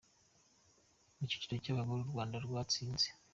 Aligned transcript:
Mu 1.17 1.23
cyiciro 1.29 1.55
cy’abagore, 1.63 1.99
u 2.03 2.11
Rwanda 2.13 2.35
rwatsinze 2.45 3.07